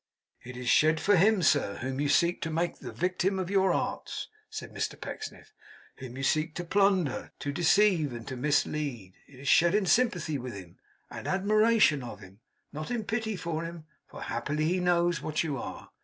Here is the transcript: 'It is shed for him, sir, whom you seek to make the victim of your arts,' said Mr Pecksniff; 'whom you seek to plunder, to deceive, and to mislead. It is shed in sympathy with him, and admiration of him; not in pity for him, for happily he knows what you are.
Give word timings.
'It 0.43 0.57
is 0.57 0.67
shed 0.67 0.99
for 0.99 1.15
him, 1.15 1.43
sir, 1.43 1.75
whom 1.77 1.99
you 2.01 2.09
seek 2.09 2.41
to 2.41 2.49
make 2.49 2.79
the 2.79 2.91
victim 2.91 3.37
of 3.37 3.51
your 3.51 3.71
arts,' 3.71 4.29
said 4.49 4.73
Mr 4.73 4.99
Pecksniff; 4.99 5.53
'whom 5.97 6.17
you 6.17 6.23
seek 6.23 6.55
to 6.55 6.63
plunder, 6.63 7.31
to 7.37 7.51
deceive, 7.51 8.11
and 8.11 8.27
to 8.27 8.35
mislead. 8.35 9.13
It 9.27 9.39
is 9.41 9.47
shed 9.47 9.75
in 9.75 9.85
sympathy 9.85 10.39
with 10.39 10.55
him, 10.55 10.79
and 11.11 11.27
admiration 11.27 12.01
of 12.01 12.19
him; 12.21 12.39
not 12.73 12.89
in 12.89 13.03
pity 13.03 13.35
for 13.35 13.63
him, 13.63 13.85
for 14.07 14.23
happily 14.23 14.65
he 14.65 14.79
knows 14.79 15.21
what 15.21 15.43
you 15.43 15.59
are. 15.59 15.91